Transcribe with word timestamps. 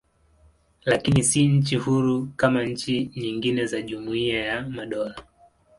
Lakini 0.85 1.23
si 1.23 1.47
nchi 1.47 1.75
huru 1.75 2.27
kama 2.35 2.63
nchi 2.65 3.11
nyingine 3.15 3.65
za 3.65 3.81
Jumuiya 3.81 4.45
ya 4.45 4.61
Madola. 4.69 5.15